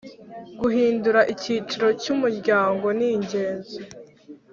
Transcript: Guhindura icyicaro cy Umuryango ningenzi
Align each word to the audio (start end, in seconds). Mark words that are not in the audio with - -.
Guhindura 0.61 1.19
icyicaro 1.33 1.87
cy 2.01 2.09
Umuryango 2.13 2.85
ningenzi 2.97 3.79